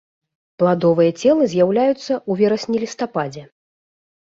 [0.63, 3.43] Пладовыя целы з'яўляюцца ў верасні-лістападзе.